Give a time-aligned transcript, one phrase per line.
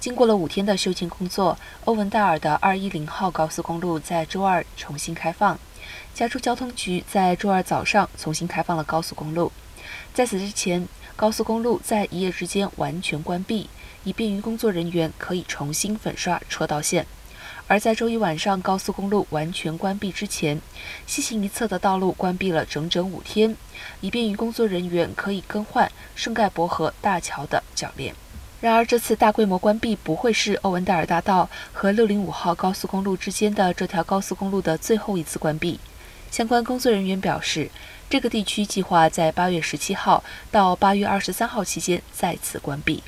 [0.00, 5.58] 经过了五天的修建工作，欧文戴尔的210号高速公路在周二重新开放。
[6.14, 9.52] 加州交通局在周二早上重新开放了高速公路。
[10.14, 13.68] 在此之前，高速公路在一夜之间完全关闭，
[14.02, 17.06] 以便于工作人员可以重新粉刷车道线。
[17.66, 20.58] 而在周一晚上高速公路完全关闭之前，
[21.06, 23.54] 西行一侧的道路关闭了整整五天，
[24.00, 28.14] 以便于工作人员可以更换圣盖博河大桥的铰链。
[28.60, 35.80] 然而，这次大规模关闭不会是欧文戴尔大道和605号高速公路之间的这条高速公路的最后一次关闭。
[36.30, 37.70] 相关工作人员表示，
[38.10, 43.02] 这个地区计划在8月17号到8月23号期间再次关闭。